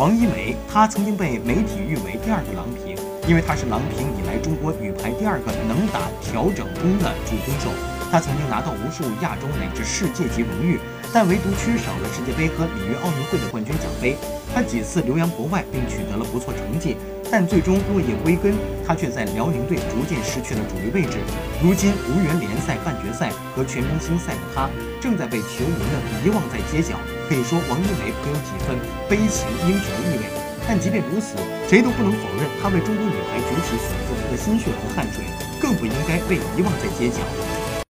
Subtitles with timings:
[0.00, 2.96] 王一梅，她曾经被媒体誉为第二个郎平，
[3.28, 7.68] 因为她是郎平以来中国女排第二个能打调整弓的主攻手。
[8.10, 10.80] 她曾经拿到无数亚洲乃至世界级荣誉，
[11.12, 14.16] 但唯独缺少了世界杯和里约奥运会的冠军奖杯。
[14.54, 16.96] 她几次留洋国外，并取得了不错成绩，
[17.30, 18.56] 但最终落叶归根。
[18.88, 21.20] 她却在辽宁队逐渐失去了主力位置。
[21.62, 26.96] 如今无缘联赛半决赛和全明星赛的她，正在被球迷们遗忘在街角。
[27.30, 28.76] 可以说，王一梅颇有几分
[29.08, 30.24] 悲情英雄的意味，
[30.66, 31.36] 但即便如此，
[31.68, 35.22] 谁都不能否认她为中国女排崛起所付出的心血和汗水，
[35.62, 37.18] 更不应该被遗忘在街角。